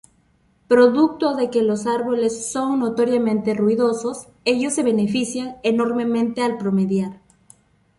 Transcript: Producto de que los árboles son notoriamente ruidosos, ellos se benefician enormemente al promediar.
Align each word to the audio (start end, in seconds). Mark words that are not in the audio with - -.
Producto 0.67 1.35
de 1.35 1.51
que 1.51 1.61
los 1.61 1.85
árboles 1.85 2.49
son 2.51 2.79
notoriamente 2.79 3.53
ruidosos, 3.53 4.29
ellos 4.45 4.73
se 4.73 4.81
benefician 4.81 5.57
enormemente 5.61 6.41
al 6.41 6.57
promediar. 6.57 7.21